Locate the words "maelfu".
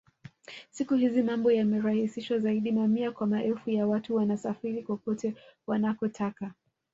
3.27-3.69